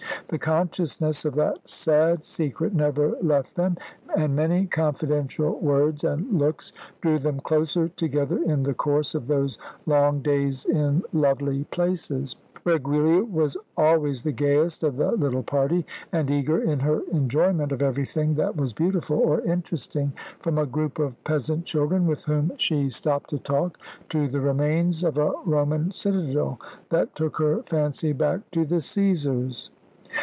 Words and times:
The 0.27 0.39
consciousness 0.39 1.25
of 1.25 1.35
that 1.35 1.69
sad 1.69 2.23
secret 2.23 2.73
never 2.73 3.17
left 3.21 3.55
them, 3.55 3.75
and 4.15 4.33
many 4.33 4.65
confidential 4.65 5.59
words 5.59 6.05
and 6.05 6.39
looks 6.39 6.71
drew 7.01 7.19
them 7.19 7.41
closer 7.41 7.89
together 7.89 8.41
in 8.41 8.63
the 8.63 8.73
course 8.73 9.13
of 9.13 9.27
those 9.27 9.57
long 9.85 10.21
days 10.21 10.63
in 10.63 11.03
lovely 11.11 11.65
places 11.65 12.37
where 12.63 12.79
Giulia 12.79 13.25
was 13.25 13.57
always 13.75 14.23
the 14.23 14.31
gayest 14.31 14.83
of 14.83 14.95
the 14.95 15.11
little 15.11 15.43
party, 15.43 15.85
and 16.13 16.31
eager 16.31 16.61
in 16.63 16.79
her 16.79 17.01
enjoyment 17.11 17.73
of 17.73 17.81
everything 17.81 18.35
that 18.35 18.55
was 18.55 18.71
beautiful 18.71 19.17
or 19.17 19.41
interesting, 19.41 20.13
from 20.39 20.57
a 20.57 20.65
group 20.65 20.97
of 20.97 21.21
peasant 21.25 21.65
children 21.65 22.07
with 22.07 22.23
whom 22.23 22.53
she 22.55 22.89
stopped 22.89 23.31
to 23.31 23.39
talk, 23.39 23.77
to 24.07 24.29
the 24.29 24.39
remains 24.39 25.03
of 25.03 25.17
a 25.17 25.33
Roman 25.43 25.91
citadel 25.91 26.57
that 26.89 27.15
took 27.15 27.35
her 27.39 27.63
fancy 27.63 28.13
back 28.13 28.39
to 28.51 28.63
the 28.63 28.77
Cæsars. 28.77 29.69